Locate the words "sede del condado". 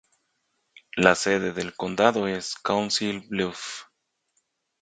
1.13-2.27